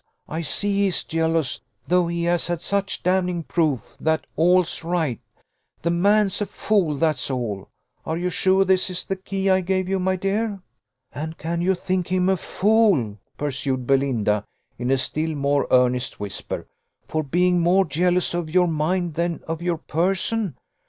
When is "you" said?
8.17-8.31, 9.87-9.99, 11.61-11.75